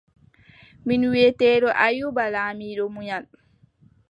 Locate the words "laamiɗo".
2.33-2.83